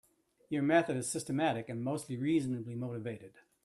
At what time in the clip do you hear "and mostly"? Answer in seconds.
1.69-2.17